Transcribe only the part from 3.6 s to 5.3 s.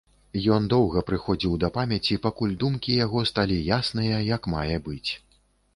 ясныя як мае быць.